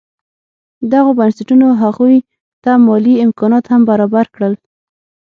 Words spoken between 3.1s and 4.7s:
امکانات هم برابر کړل.